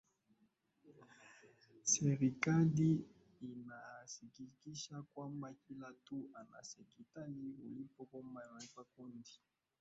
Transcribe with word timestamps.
Serikali 1.93 2.89
inahakikisha 3.49 5.01
kwamba 5.01 5.53
kila 5.53 5.89
mtu 5.89 6.29
anayestahili 6.33 7.51
kulipa 7.61 8.05
kodi 8.05 8.27
analipa 8.45 8.83
kodi 8.83 9.23